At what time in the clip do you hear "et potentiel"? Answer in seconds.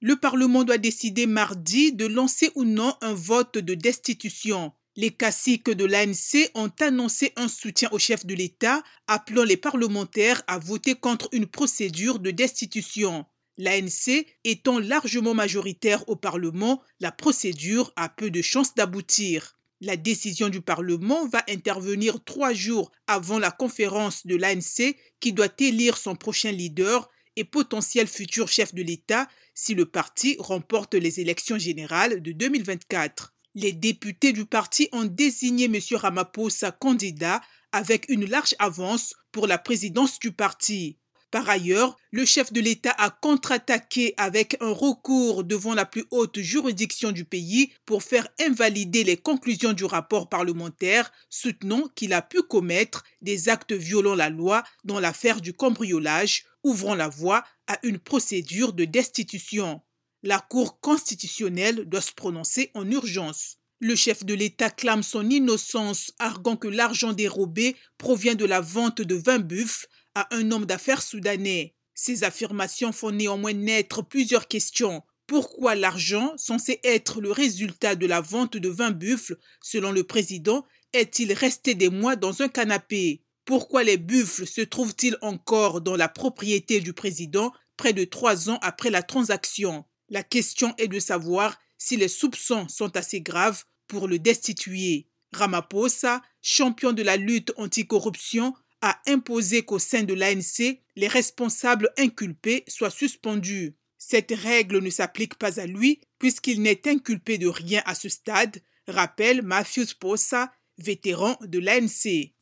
27.38-28.06